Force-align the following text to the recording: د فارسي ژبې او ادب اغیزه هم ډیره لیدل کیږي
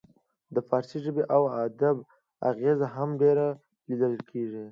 د 0.53 0.55
فارسي 0.67 0.97
ژبې 1.05 1.23
او 1.35 1.43
ادب 1.65 1.97
اغیزه 2.49 2.87
هم 2.95 3.09
ډیره 3.21 3.47
لیدل 3.87 4.13
کیږي 4.29 4.59